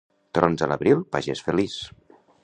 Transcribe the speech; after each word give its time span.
Trons 0.37 0.63
a 0.65 0.69
l'abril, 0.71 1.03
pagès 1.17 1.43
feliç. 1.49 1.75